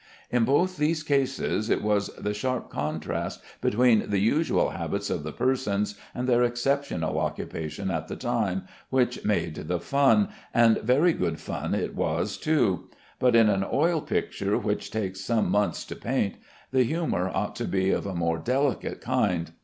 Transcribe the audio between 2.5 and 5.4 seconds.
contrast between the usual habits of the